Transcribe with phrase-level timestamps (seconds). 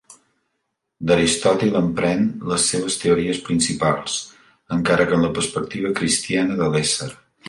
[1.09, 4.15] D'Aristòtil en pren les seves teories principals,
[4.79, 7.11] encara que amb la perspectiva cristiana de l'ésser.